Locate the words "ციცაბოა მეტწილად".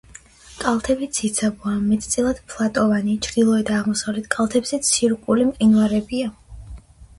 1.17-2.39